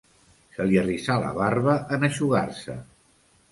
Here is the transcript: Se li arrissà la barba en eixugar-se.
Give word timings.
Se 0.55 0.65
li 0.69 0.79
arrissà 0.83 1.17
la 1.25 1.35
barba 1.41 1.77
en 1.99 2.09
eixugar-se. 2.11 2.81